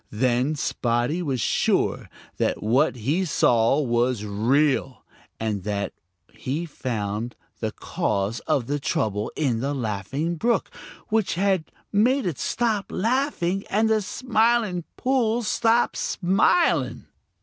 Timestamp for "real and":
4.25-5.61